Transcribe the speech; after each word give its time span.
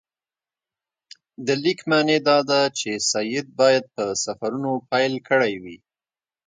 د 1.45 1.47
لیک 1.63 1.79
معنی 1.89 2.17
دا 2.27 2.37
ده 2.49 2.61
چې 2.77 2.89
سید 3.11 3.47
باید 3.59 3.83
په 3.95 4.03
سفرونو 4.23 4.71
پیل 4.91 5.13
کړی 5.29 5.53
وي. 5.63 5.77